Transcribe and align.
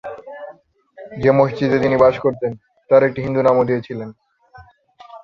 যে 1.21 1.29
মসজিদে 1.39 1.77
তিনি 1.79 1.95
বাস 2.03 2.15
করতেন, 2.19 2.51
তার 2.89 3.01
একটি 3.07 3.19
হিন্দু 3.25 3.41
নামও 3.43 3.67
দিয়েছিলেন। 3.69 4.09